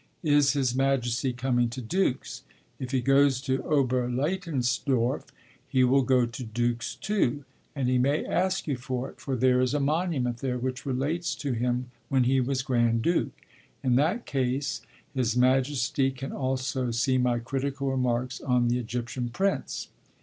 'Is 0.23 0.53
His 0.53 0.73
Majesty 0.73 1.31
coming 1.31 1.69
to 1.69 1.79
Dux?' 1.79 2.41
'If 2.79 2.89
he 2.89 3.01
goes 3.01 3.39
to 3.41 3.59
Oberlaitensdorf 3.61 5.25
he 5.67 5.83
will 5.83 6.01
go 6.01 6.25
to 6.25 6.43
Dux, 6.43 6.95
too; 6.95 7.45
and 7.75 7.87
he 7.87 7.99
may 7.99 8.25
ask 8.25 8.65
you 8.67 8.77
for 8.77 9.11
it, 9.11 9.19
for 9.21 9.35
there 9.35 9.61
is 9.61 9.75
a 9.75 9.79
monument 9.79 10.39
there 10.39 10.57
which 10.57 10.87
relates 10.87 11.35
to 11.35 11.51
him 11.51 11.91
when 12.09 12.23
he 12.23 12.41
was 12.41 12.63
Grand 12.63 13.03
Duke.' 13.03 13.43
'In 13.83 13.95
that 13.97 14.25
case, 14.25 14.81
His 15.13 15.37
Majesty 15.37 16.09
can 16.09 16.31
also 16.31 16.89
see 16.89 17.19
my 17.19 17.37
critical 17.37 17.91
remarks 17.91 18.41
on 18.41 18.69
the 18.69 18.79
Egyptian 18.79 19.29
prints.' 19.29 19.89